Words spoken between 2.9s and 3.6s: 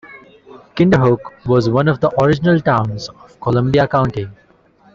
of